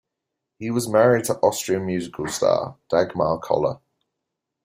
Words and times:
He 0.57 0.71
was 0.71 0.87
married 0.89 1.25
to 1.25 1.35
Austrian 1.41 1.85
musical 1.85 2.25
star, 2.27 2.75
Dagmar 2.89 3.37
Koller. 3.37 3.81